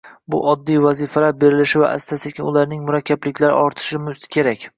[0.27, 4.69] unga oddiy vazifalar berilishi va asta-sekin ularning murakkabliklari orttirilishi kerak.